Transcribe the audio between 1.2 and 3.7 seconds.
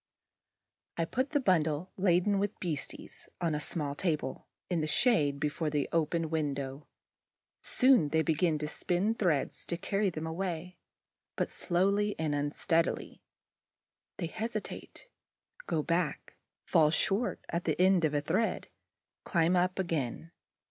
the bunch laden with beasties on a